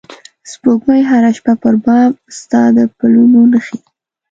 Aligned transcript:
سپوږمۍ 0.51 1.01
هره 1.09 1.31
شپه 1.37 1.53
پر 1.63 1.75
بام 1.83 2.11
ستا 2.39 2.61
د 2.77 2.79
پلونو 2.97 3.41
نښې 3.51 3.77